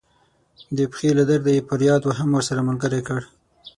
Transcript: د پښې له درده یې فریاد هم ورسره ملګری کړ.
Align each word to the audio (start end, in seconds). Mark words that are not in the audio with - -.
د 0.77 0.79
پښې 0.91 1.09
له 1.17 1.23
درده 1.29 1.51
یې 1.55 1.65
فریاد 1.67 2.01
هم 2.19 2.29
ورسره 2.33 2.61
ملګری 2.69 3.01
کړ. 3.07 3.21